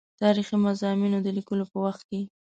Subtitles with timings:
[0.21, 2.21] تاریخي مضامینو د لیکلو په وخت کې.